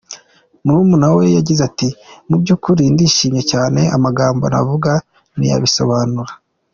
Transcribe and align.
"Murumuna 0.63 1.07
we 1.15 1.23
yagize 1.37 1.61
ati 1.69 1.87
"Mu 2.27 2.35
by’ukuri 2.41 2.81
ndishimye 2.93 3.41
cyane, 3.51 3.81
amagambo 3.95 4.43
navuga 4.53 4.91
ntiyabisobanura. 5.37 6.33